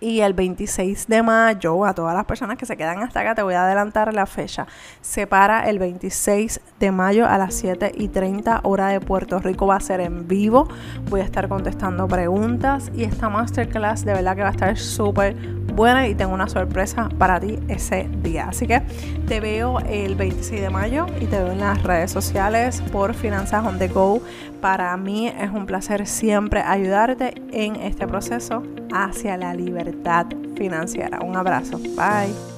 y 0.00 0.20
el 0.20 0.32
26 0.32 1.08
de 1.08 1.22
mayo, 1.22 1.84
a 1.84 1.94
todas 1.94 2.14
las 2.14 2.24
personas 2.24 2.56
que 2.56 2.66
se 2.66 2.76
quedan 2.76 3.02
hasta 3.02 3.20
acá, 3.20 3.34
te 3.34 3.42
voy 3.42 3.54
a 3.54 3.64
adelantar 3.64 4.12
la 4.14 4.26
fecha. 4.26 4.66
Se 5.00 5.26
para 5.26 5.68
el 5.68 5.78
26 5.78 6.60
de 6.78 6.92
mayo 6.92 7.26
a 7.26 7.38
las 7.38 7.54
7 7.54 7.92
y 7.94 8.08
30 8.08 8.60
hora 8.62 8.88
de 8.88 9.00
Puerto 9.00 9.38
Rico. 9.38 9.66
Va 9.66 9.76
a 9.76 9.80
ser 9.80 10.00
en 10.00 10.28
vivo. 10.28 10.68
Voy 11.08 11.20
a 11.20 11.24
estar 11.24 11.48
contestando 11.48 12.06
preguntas. 12.06 12.90
Y 12.94 13.04
esta 13.04 13.28
masterclass 13.28 14.04
de 14.04 14.14
verdad 14.14 14.36
que 14.36 14.42
va 14.42 14.48
a 14.48 14.52
estar 14.52 14.76
súper 14.76 15.36
buena. 15.78 16.08
Y 16.08 16.14
tengo 16.14 16.34
una 16.34 16.48
sorpresa 16.48 17.08
para 17.16 17.40
ti 17.40 17.58
ese 17.68 18.10
día. 18.22 18.48
Así 18.48 18.66
que 18.66 18.82
te 19.26 19.40
veo 19.40 19.78
el 19.80 20.16
26 20.16 20.60
de 20.60 20.70
mayo 20.70 21.06
y 21.20 21.26
te 21.26 21.38
veo 21.38 21.52
en 21.52 21.60
las 21.60 21.82
redes 21.82 22.10
sociales 22.10 22.82
por 22.92 23.14
Finanzas 23.14 23.64
on 23.64 23.78
the 23.78 23.88
Go. 23.88 24.20
Para 24.60 24.94
mí 24.96 25.28
es 25.28 25.50
un 25.50 25.64
placer 25.64 26.06
siempre 26.06 26.60
ayudarte 26.60 27.40
en 27.52 27.76
este 27.76 28.06
proceso 28.06 28.64
hacia 28.92 29.36
la 29.36 29.54
libertad 29.54 30.26
financiera. 30.56 31.20
Un 31.20 31.36
abrazo. 31.36 31.78
Bye. 31.78 32.57